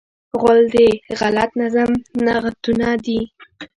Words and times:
غول 0.39 0.59
د 0.75 0.75
غلط 1.19 1.51
نظم 1.61 1.91
نغوته 2.25 2.71
ده. 3.05 3.19